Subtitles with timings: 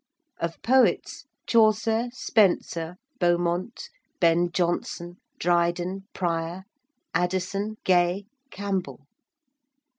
[0.39, 3.87] Of poets, Chaucer, Spenser, Beaumont,
[4.19, 6.63] Ben Jonson, Dryden, Prior,
[7.13, 9.05] Addison, Gay, Campbell.